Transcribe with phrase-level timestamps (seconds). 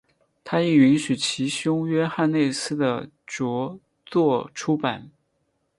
[0.43, 5.11] 他亦允许其兄约翰内斯的着作出版。